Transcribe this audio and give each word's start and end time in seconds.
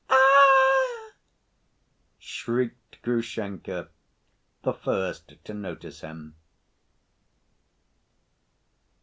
"Aie!" 0.09 1.09
shrieked 2.17 2.99
Grushenka, 3.03 3.89
the 4.63 4.73
first 4.73 5.33
to 5.45 5.53
notice 5.53 6.01
him. 6.01 6.33